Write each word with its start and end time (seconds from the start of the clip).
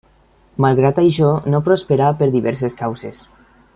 Malgrat 0.65 1.01
això 1.01 1.29
no 1.55 1.61
prosperà 1.67 2.07
per 2.23 2.31
diverses 2.37 2.79
causes. 2.81 3.21